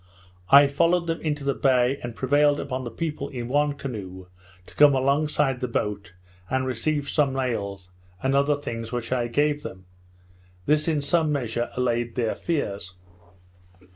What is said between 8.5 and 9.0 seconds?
things,